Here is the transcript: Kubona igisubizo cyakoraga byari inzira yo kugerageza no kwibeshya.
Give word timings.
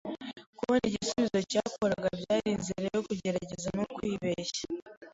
Kubona 0.57 0.83
igisubizo 0.89 1.39
cyakoraga 1.51 2.07
byari 2.19 2.47
inzira 2.55 2.85
yo 2.95 3.01
kugerageza 3.07 3.67
no 3.77 3.85
kwibeshya. 3.95 4.63